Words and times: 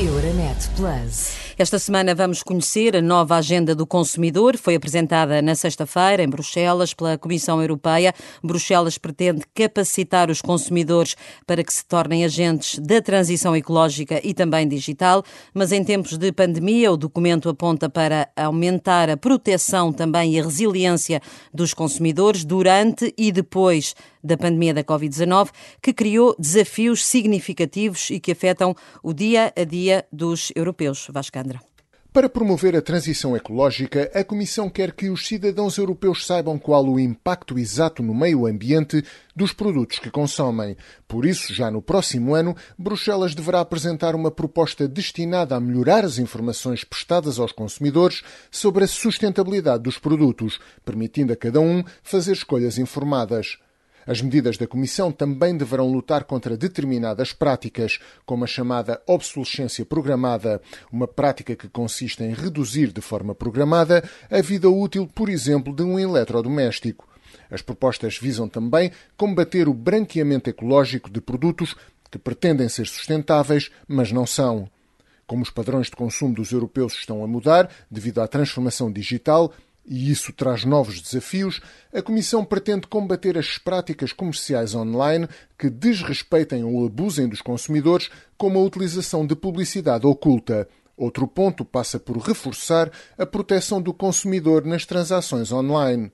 Euronet 0.00 0.56
Plus. 0.76 1.50
Esta 1.58 1.78
semana 1.78 2.14
vamos 2.14 2.42
conhecer 2.42 2.96
a 2.96 3.02
nova 3.02 3.36
agenda 3.36 3.74
do 3.74 3.86
consumidor. 3.86 4.56
Foi 4.56 4.74
apresentada 4.74 5.42
na 5.42 5.54
sexta-feira 5.54 6.22
em 6.22 6.28
Bruxelas 6.28 6.94
pela 6.94 7.18
Comissão 7.18 7.60
Europeia. 7.60 8.14
Bruxelas 8.42 8.96
pretende 8.96 9.42
capacitar 9.54 10.30
os 10.30 10.40
consumidores 10.40 11.16
para 11.46 11.62
que 11.62 11.70
se 11.70 11.84
tornem 11.84 12.24
agentes 12.24 12.78
da 12.78 13.02
transição 13.02 13.54
ecológica 13.54 14.18
e 14.24 14.32
também 14.32 14.66
digital, 14.66 15.22
mas 15.52 15.70
em 15.70 15.84
tempos 15.84 16.16
de 16.16 16.32
pandemia 16.32 16.90
o 16.90 16.96
documento 16.96 17.50
aponta 17.50 17.90
para 17.90 18.26
aumentar 18.34 19.10
a 19.10 19.18
proteção 19.18 19.92
também 19.92 20.34
e 20.34 20.40
a 20.40 20.44
resiliência 20.44 21.20
dos 21.52 21.74
consumidores 21.74 22.42
durante 22.42 23.12
e 23.18 23.30
depois 23.30 23.94
da 24.22 24.36
pandemia 24.36 24.74
da 24.74 24.84
Covid-19, 24.84 25.50
que 25.82 25.92
criou 25.92 26.34
desafios 26.38 27.06
significativos 27.06 28.10
e 28.10 28.20
que 28.20 28.32
afetam 28.32 28.74
o 29.02 29.12
dia 29.12 29.52
a 29.56 29.64
dia 29.64 30.06
dos 30.12 30.52
europeus. 30.54 31.08
Vascandra. 31.10 31.60
Para 32.12 32.28
promover 32.28 32.74
a 32.74 32.82
transição 32.82 33.36
ecológica, 33.36 34.10
a 34.12 34.24
Comissão 34.24 34.68
quer 34.68 34.90
que 34.90 35.08
os 35.10 35.28
cidadãos 35.28 35.78
europeus 35.78 36.26
saibam 36.26 36.58
qual 36.58 36.84
o 36.84 36.98
impacto 36.98 37.56
exato 37.56 38.02
no 38.02 38.12
meio 38.12 38.48
ambiente 38.48 39.04
dos 39.34 39.52
produtos 39.52 40.00
que 40.00 40.10
consomem. 40.10 40.76
Por 41.06 41.24
isso, 41.24 41.54
já 41.54 41.70
no 41.70 41.80
próximo 41.80 42.34
ano, 42.34 42.56
Bruxelas 42.76 43.32
deverá 43.32 43.60
apresentar 43.60 44.16
uma 44.16 44.28
proposta 44.28 44.88
destinada 44.88 45.54
a 45.54 45.60
melhorar 45.60 46.04
as 46.04 46.18
informações 46.18 46.82
prestadas 46.82 47.38
aos 47.38 47.52
consumidores 47.52 48.22
sobre 48.50 48.82
a 48.82 48.88
sustentabilidade 48.88 49.84
dos 49.84 49.96
produtos, 49.96 50.58
permitindo 50.84 51.32
a 51.32 51.36
cada 51.36 51.60
um 51.60 51.84
fazer 52.02 52.32
escolhas 52.32 52.76
informadas. 52.76 53.56
As 54.06 54.22
medidas 54.22 54.56
da 54.56 54.66
Comissão 54.66 55.12
também 55.12 55.56
deverão 55.56 55.90
lutar 55.90 56.24
contra 56.24 56.56
determinadas 56.56 57.32
práticas, 57.32 57.98
como 58.24 58.44
a 58.44 58.46
chamada 58.46 59.00
obsolescência 59.06 59.84
programada, 59.84 60.60
uma 60.90 61.06
prática 61.06 61.54
que 61.54 61.68
consiste 61.68 62.22
em 62.22 62.32
reduzir 62.32 62.92
de 62.92 63.00
forma 63.00 63.34
programada 63.34 64.02
a 64.30 64.40
vida 64.40 64.68
útil, 64.68 65.06
por 65.06 65.28
exemplo, 65.28 65.74
de 65.74 65.82
um 65.82 65.98
eletrodoméstico. 65.98 67.08
As 67.50 67.62
propostas 67.62 68.18
visam 68.18 68.48
também 68.48 68.90
combater 69.16 69.68
o 69.68 69.74
branqueamento 69.74 70.48
ecológico 70.48 71.10
de 71.10 71.20
produtos 71.20 71.76
que 72.10 72.18
pretendem 72.18 72.68
ser 72.68 72.86
sustentáveis, 72.86 73.70
mas 73.86 74.10
não 74.10 74.26
são. 74.26 74.68
Como 75.26 75.42
os 75.42 75.50
padrões 75.50 75.86
de 75.86 75.94
consumo 75.94 76.34
dos 76.34 76.50
europeus 76.50 76.94
estão 76.94 77.22
a 77.22 77.26
mudar 77.26 77.70
devido 77.88 78.20
à 78.20 78.26
transformação 78.26 78.90
digital, 78.90 79.52
e 79.86 80.10
isso 80.10 80.32
traz 80.32 80.64
novos 80.64 81.00
desafios, 81.00 81.60
a 81.92 82.00
Comissão 82.00 82.44
pretende 82.44 82.86
combater 82.86 83.36
as 83.36 83.58
práticas 83.58 84.12
comerciais 84.12 84.74
online 84.74 85.28
que 85.58 85.68
desrespeitem 85.68 86.62
ou 86.64 86.86
abusem 86.86 87.28
dos 87.28 87.42
consumidores, 87.42 88.10
como 88.36 88.58
a 88.58 88.62
utilização 88.62 89.26
de 89.26 89.34
publicidade 89.34 90.06
oculta. 90.06 90.68
Outro 90.96 91.26
ponto 91.26 91.64
passa 91.64 91.98
por 91.98 92.18
reforçar 92.18 92.90
a 93.16 93.24
proteção 93.24 93.80
do 93.80 93.92
consumidor 93.94 94.64
nas 94.64 94.84
transações 94.84 95.50
online. 95.50 96.12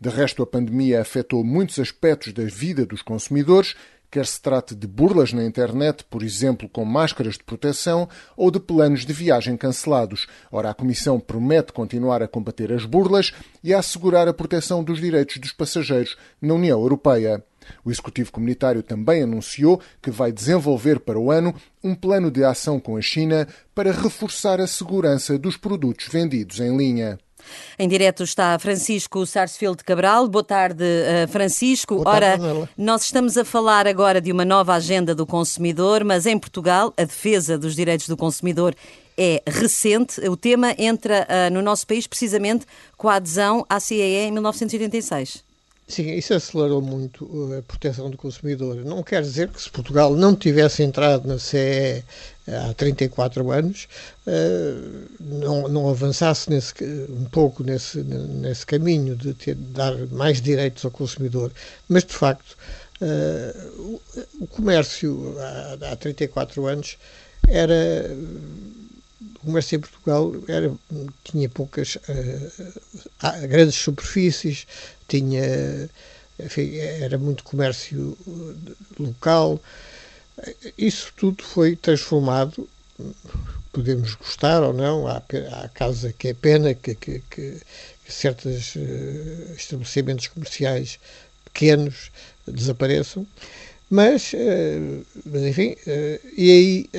De 0.00 0.10
resto, 0.10 0.42
a 0.42 0.46
pandemia 0.46 1.00
afetou 1.00 1.42
muitos 1.42 1.78
aspectos 1.78 2.32
da 2.32 2.44
vida 2.44 2.84
dos 2.84 3.00
consumidores 3.02 3.74
quer 4.16 4.24
se 4.24 4.40
trate 4.40 4.74
de 4.74 4.86
burlas 4.86 5.34
na 5.34 5.44
internet, 5.44 6.02
por 6.08 6.22
exemplo, 6.22 6.70
com 6.70 6.86
máscaras 6.86 7.34
de 7.34 7.44
proteção, 7.44 8.08
ou 8.34 8.50
de 8.50 8.58
planos 8.58 9.04
de 9.04 9.12
viagem 9.12 9.58
cancelados. 9.58 10.26
Ora, 10.50 10.70
a 10.70 10.74
Comissão 10.74 11.20
promete 11.20 11.70
continuar 11.70 12.22
a 12.22 12.28
combater 12.28 12.72
as 12.72 12.86
burlas 12.86 13.34
e 13.62 13.74
a 13.74 13.78
assegurar 13.78 14.26
a 14.26 14.32
proteção 14.32 14.82
dos 14.82 15.02
direitos 15.02 15.36
dos 15.36 15.52
passageiros 15.52 16.16
na 16.40 16.54
União 16.54 16.80
Europeia. 16.80 17.44
O 17.84 17.90
Executivo 17.90 18.32
Comunitário 18.32 18.82
também 18.82 19.22
anunciou 19.22 19.82
que 20.00 20.10
vai 20.10 20.32
desenvolver 20.32 20.98
para 20.98 21.18
o 21.18 21.30
ano 21.30 21.54
um 21.84 21.94
plano 21.94 22.30
de 22.30 22.42
ação 22.42 22.80
com 22.80 22.96
a 22.96 23.02
China 23.02 23.46
para 23.74 23.92
reforçar 23.92 24.62
a 24.62 24.66
segurança 24.66 25.38
dos 25.38 25.58
produtos 25.58 26.08
vendidos 26.08 26.58
em 26.58 26.74
linha. 26.74 27.18
Em 27.78 27.88
direto 27.88 28.22
está 28.22 28.58
Francisco 28.58 29.24
Sarsfield 29.26 29.82
Cabral. 29.84 30.28
Boa 30.28 30.44
tarde, 30.44 30.84
eh, 30.84 31.26
Francisco. 31.28 31.96
Boa 32.02 32.20
tarde, 32.20 32.44
Ora, 32.44 32.68
nós 32.76 33.04
estamos 33.04 33.36
a 33.36 33.44
falar 33.44 33.86
agora 33.86 34.20
de 34.20 34.32
uma 34.32 34.44
nova 34.44 34.74
agenda 34.74 35.14
do 35.14 35.26
consumidor, 35.26 36.04
mas 36.04 36.26
em 36.26 36.38
Portugal 36.38 36.92
a 36.96 37.04
defesa 37.04 37.56
dos 37.58 37.74
direitos 37.74 38.08
do 38.08 38.16
consumidor 38.16 38.74
é 39.16 39.42
recente. 39.46 40.20
O 40.28 40.36
tema 40.36 40.74
entra 40.76 41.26
uh, 41.26 41.52
no 41.52 41.62
nosso 41.62 41.86
país 41.86 42.06
precisamente 42.06 42.66
com 42.96 43.08
a 43.08 43.14
adesão 43.14 43.64
à 43.68 43.80
CEE 43.80 44.26
em 44.26 44.32
1986. 44.32 45.45
Sim, 45.88 46.12
isso 46.14 46.34
acelerou 46.34 46.82
muito 46.82 47.54
a 47.56 47.62
proteção 47.62 48.10
do 48.10 48.16
consumidor. 48.16 48.76
Não 48.84 49.04
quer 49.04 49.22
dizer 49.22 49.48
que 49.48 49.62
se 49.62 49.70
Portugal 49.70 50.16
não 50.16 50.34
tivesse 50.34 50.82
entrado 50.82 51.28
na 51.28 51.38
CE 51.38 52.02
há 52.48 52.74
34 52.74 53.52
anos, 53.52 53.86
eh, 54.26 54.74
não, 55.20 55.68
não 55.68 55.88
avançasse 55.88 56.50
nesse, 56.50 56.74
um 57.08 57.24
pouco 57.26 57.62
nesse, 57.62 57.98
nesse 58.02 58.66
caminho 58.66 59.14
de, 59.14 59.32
ter, 59.34 59.54
de 59.54 59.62
dar 59.72 59.96
mais 60.08 60.40
direitos 60.40 60.84
ao 60.84 60.90
consumidor. 60.90 61.52
Mas, 61.88 62.02
de 62.04 62.14
facto, 62.14 62.56
eh, 63.00 63.54
o 64.40 64.46
comércio 64.48 65.36
há, 65.38 65.92
há 65.92 65.96
34 65.96 66.66
anos 66.66 66.98
era 67.48 68.10
o 69.36 69.38
comércio 69.46 69.76
em 69.76 69.80
Portugal 69.80 70.32
era, 70.48 70.72
tinha 71.22 71.48
poucas 71.48 71.96
grandes 73.48 73.76
superfícies, 73.76 74.66
tinha, 75.08 75.88
enfim, 76.38 76.76
era 76.76 77.18
muito 77.18 77.44
comércio 77.44 78.16
local. 78.98 79.60
Isso 80.76 81.12
tudo 81.16 81.42
foi 81.42 81.76
transformado, 81.76 82.68
podemos 83.72 84.14
gostar 84.14 84.62
ou 84.62 84.72
não, 84.72 85.06
há, 85.06 85.22
há 85.52 85.68
casos 85.68 86.12
que 86.18 86.28
é 86.28 86.34
pena 86.34 86.74
que, 86.74 86.94
que, 86.94 87.22
que 87.30 87.60
certos 88.08 88.74
uh, 88.76 89.52
estabelecimentos 89.56 90.28
comerciais 90.28 90.98
pequenos 91.44 92.10
desapareçam, 92.46 93.26
mas, 93.88 94.32
uh, 94.34 95.06
mas 95.24 95.42
enfim, 95.42 95.76
e 96.36 96.50
aí 96.50 96.90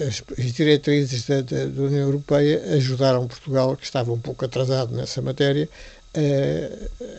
as, 0.00 0.22
as 0.38 0.52
diretrizes 0.52 1.26
da, 1.26 1.40
da, 1.40 1.66
da, 1.66 1.82
União 1.82 2.02
Europeia 2.02 2.62
ajudaram 2.74 3.26
Portugal, 3.26 3.76
que 3.76 3.84
estava 3.84 4.12
um 4.12 4.18
pouco 4.18 4.44
atrasado 4.44 4.94
nessa 4.94 5.20
matéria, 5.22 5.68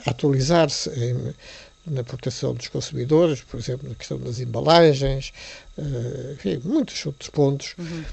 a 0.06 0.12
atualizar-se 0.12 0.90
na 1.86 2.04
proteção 2.04 2.54
dos 2.54 2.68
consumidores, 2.68 3.42
por 3.42 3.60
exemplo, 3.60 3.90
na 3.90 3.96
questão 3.96 4.20
das 4.20 4.40
embalagens, 4.40 5.34
enfim, 6.34 6.62
muitos 6.64 7.06
outros 7.06 7.30
pontos. 7.30 7.74
Uhum. 7.78 8.04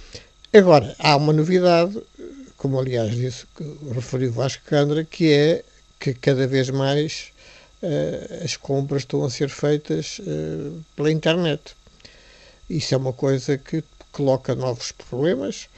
Agora, 0.53 0.97
há 0.99 1.17
uma 1.17 1.33
novidade, 1.33 1.97
como 2.57 2.81
aliás 2.81 3.15
disse, 3.15 3.47
referiu 3.95 4.33
Vasco 4.33 4.65
Candra, 4.65 5.05
que 5.05 5.33
é 5.33 5.65
que 6.01 6.15
cada 6.15 6.47
vez 6.47 6.71
mais 6.71 7.29
uh, 7.83 8.45
as 8.45 8.57
compras 8.57 9.03
estão 9.03 9.23
a 9.25 9.31
ser 9.31 9.49
feitas 9.49 10.19
uh, 10.19 10.83
pela 10.97 11.13
internet. 11.13 11.77
Isso 12.69 12.95
é 12.95 12.97
uma 12.97 13.13
coisa 13.13 13.57
que 13.59 13.85
coloca 14.13 14.55
novos 14.55 14.93
problemas. 14.93 15.69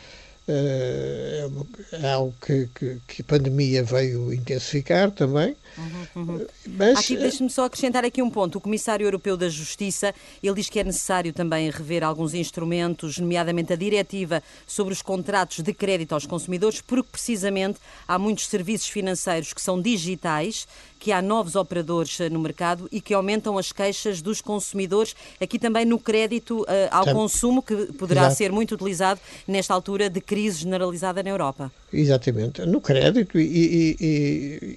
Uh, 0.49 1.65
é, 1.93 2.13
algo 2.13 2.35
que, 2.45 2.69
que, 2.75 3.01
que, 3.07 3.23
a 3.23 3.25
pandemia 3.25 3.85
veio 3.85 4.33
intensificar 4.33 5.09
também. 5.13 5.55
Uhum, 5.79 6.07
uhum. 6.17 6.47
Mas, 6.67 6.99
aqui 6.99 7.17
deixe-me 7.17 7.49
só 7.49 7.67
acrescentar 7.67 8.05
aqui 8.05 8.21
um 8.21 8.29
ponto. 8.29 8.59
O 8.59 8.61
Comissário 8.61 9.07
Europeu 9.07 9.37
da 9.37 9.49
Justiça, 9.49 10.13
ele 10.43 10.57
diz 10.57 10.69
que 10.69 10.81
é 10.81 10.85
necessário 10.85 11.33
também 11.33 11.71
rever 11.71 12.03
alguns 12.03 12.35
instrumentos, 12.35 13.19
nomeadamente 13.19 13.73
a 13.73 13.77
diretiva 13.77 14.43
sobre 14.67 14.93
os 14.93 15.01
contratos 15.01 15.61
de 15.61 15.73
crédito 15.73 16.13
aos 16.13 16.27
consumidores, 16.27 16.81
porque 16.81 17.09
precisamente 17.13 17.79
há 18.07 18.19
muitos 18.19 18.49
serviços 18.49 18.89
financeiros 18.89 19.53
que 19.53 19.63
são 19.63 19.81
digitais 19.81 20.67
que 21.03 21.11
há 21.11 21.21
novos 21.21 21.57
operadores 21.57 22.21
eh, 22.21 22.31
no 22.31 22.39
mercado 22.39 22.89
e 22.93 23.01
que 23.01 23.13
aumentam 23.13 23.59
as 23.59 23.73
queixas 23.73 24.23
dos 24.23 24.41
consumidores, 24.41 25.17
aqui 25.41 25.59
também 25.59 25.85
no 25.85 25.99
crédito 25.99 26.61
uh, 26.61 26.67
ao 26.93 27.03
Sim. 27.03 27.13
consumo, 27.13 27.61
que 27.61 27.75
poderá 27.95 28.21
Exato. 28.21 28.37
ser 28.37 28.53
muito 28.53 28.77
utilizado 28.77 29.21
nesta 29.49 29.75
altura 29.75 30.09
de 30.09 30.21
crise 30.21 30.61
generalizada 30.61 31.21
na 31.21 31.31
Europa. 31.31 31.73
Exatamente, 31.93 32.65
no 32.67 32.81
crédito 32.81 33.37
e, 33.37 33.43
e, 33.43 33.97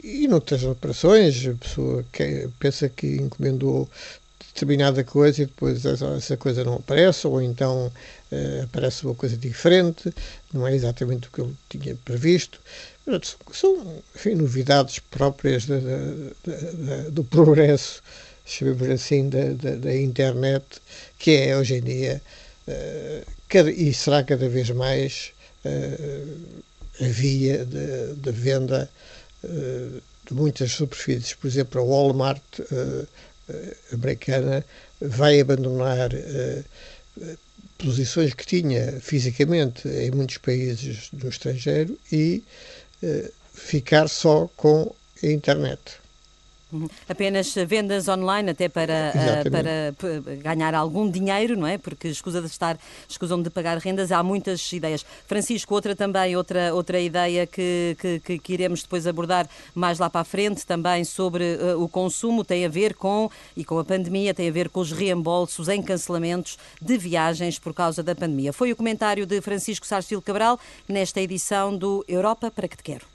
e, 0.03 0.23
e 0.23 0.27
noutras 0.27 0.63
operações, 0.63 1.47
a 1.47 1.53
pessoa 1.53 2.03
que 2.11 2.50
pensa 2.59 2.89
que 2.89 3.17
encomendou 3.17 3.88
determinada 4.55 5.03
coisa 5.03 5.43
e 5.43 5.45
depois 5.45 5.83
essa 5.85 6.37
coisa 6.37 6.63
não 6.63 6.75
aparece, 6.75 7.27
ou 7.27 7.41
então 7.41 7.91
uh, 8.31 8.63
aparece 8.63 9.05
uma 9.05 9.13
coisa 9.13 9.35
diferente, 9.35 10.13
não 10.53 10.65
é 10.65 10.73
exatamente 10.73 11.27
o 11.27 11.31
que 11.31 11.41
ele 11.41 11.55
tinha 11.69 11.95
previsto. 12.05 12.59
São, 13.53 14.01
enfim, 14.15 14.33
novidades 14.33 14.97
próprias 14.97 15.67
do 17.11 17.23
progresso, 17.23 18.01
chamemos 18.45 18.89
assim, 18.89 19.29
da, 19.29 19.95
internet, 19.95 20.65
que 21.19 21.31
é 21.31 21.57
hoje 21.57 21.75
em 21.75 21.81
dia, 21.81 22.21
uh, 22.67 23.31
cada, 23.47 23.69
e 23.69 23.93
será 23.93 24.23
cada 24.23 24.47
vez 24.49 24.69
mais, 24.71 25.33
uh, 25.65 26.65
a 27.01 27.07
via 27.07 27.65
de, 27.65 28.31
venda 28.31 28.89
de 29.43 30.33
muitas 30.33 30.71
superfícies. 30.71 31.33
Por 31.33 31.47
exemplo, 31.47 31.81
a 31.81 31.83
Walmart 31.83 32.41
americana 33.92 34.65
vai 35.00 35.39
abandonar 35.39 36.09
posições 37.77 38.33
que 38.33 38.45
tinha 38.45 39.00
fisicamente 39.01 39.88
em 39.88 40.12
muitos 40.12 40.38
países 40.38 41.09
do 41.12 41.27
estrangeiro 41.27 41.97
e 42.12 42.44
uh, 43.03 43.31
ficar 43.53 44.07
só 44.07 44.50
com 44.56 44.94
a 45.24 45.27
internet. 45.27 45.81
Uhum. 46.71 46.88
Apenas 47.07 47.53
vendas 47.67 48.07
online 48.07 48.51
até 48.51 48.67
para, 48.67 49.13
uh, 49.13 49.51
para 49.51 50.35
ganhar 50.38 50.73
algum 50.73 51.09
dinheiro, 51.09 51.56
não 51.56 51.67
é? 51.67 51.77
Porque 51.77 52.07
escusa 52.07 52.41
de 52.41 52.47
estar, 52.47 52.77
escusam 53.07 53.41
de 53.41 53.50
pagar 53.50 53.77
rendas, 53.77 54.12
há 54.12 54.23
muitas 54.23 54.73
ideias. 54.73 55.06
Francisco, 55.27 55.73
outra 55.73 55.95
também, 55.95 56.35
outra, 56.35 56.73
outra 56.73 57.00
ideia 57.00 57.45
que, 57.45 57.95
que, 58.23 58.39
que 58.39 58.53
iremos 58.53 58.81
depois 58.81 59.06
abordar 59.06 59.47
mais 59.73 60.00
lá 60.00 60.09
para 60.09 60.21
a 60.21 60.25
frente, 60.25 60.65
também 60.65 61.03
sobre 61.03 61.56
uh, 61.56 61.81
o 61.81 61.88
consumo, 61.88 62.44
tem 62.44 62.65
a 62.65 62.69
ver 62.69 62.95
com, 62.95 63.29
e 63.56 63.63
com 63.63 63.77
a 63.77 63.85
pandemia, 63.85 64.33
tem 64.33 64.50
a 64.50 64.51
ver 64.51 64.69
com 64.69 64.79
os 64.79 64.91
reembolsos 64.91 65.69
em 65.69 65.81
cancelamentos 65.81 66.57
de 66.81 66.97
viagens 66.97 67.59
por 67.59 67.73
causa 67.73 68.01
da 68.01 68.15
pandemia. 68.15 68.51
Foi 68.51 68.71
o 68.71 68.75
comentário 68.75 69.25
de 69.25 69.39
Francisco 69.41 69.85
Sarcil 69.85 70.21
Cabral 70.21 70.59
nesta 70.88 71.21
edição 71.21 71.77
do 71.77 72.03
Europa 72.07 72.50
para 72.50 72.67
que 72.67 72.77
te 72.77 72.83
quero. 72.83 73.14